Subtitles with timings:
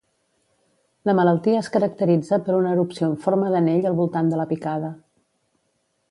[1.09, 4.89] La malaltia es caracteritza per una erupció en forma d'anell al voltant de la picada.